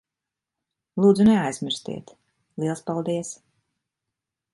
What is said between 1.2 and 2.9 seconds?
neaizmirstiet. Liels